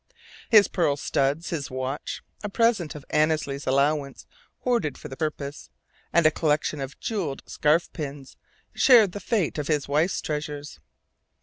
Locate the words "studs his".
0.97-1.69